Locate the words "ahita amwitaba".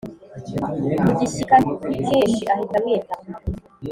2.51-3.25